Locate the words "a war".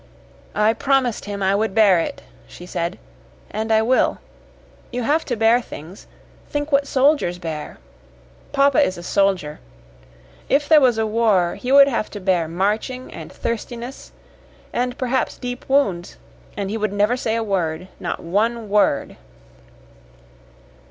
10.97-11.53